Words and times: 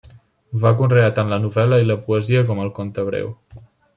Va 0.63 0.71
conrear 0.79 1.09
tant 1.19 1.29
la 1.33 1.39
novel·la 1.43 1.79
i 1.83 1.87
la 1.91 1.99
poesia 2.09 2.43
com 2.49 2.65
el 2.65 2.75
conte 2.79 3.07
breu. 3.13 3.31